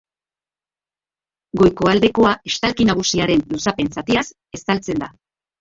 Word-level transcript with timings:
Goiko 1.61 1.67
aldekoa 1.91 2.33
estalki 2.53 2.87
nagusiaren 2.91 3.47
luzapen-zatiaz 3.53 4.25
estaltzen 4.61 5.05
da. 5.07 5.15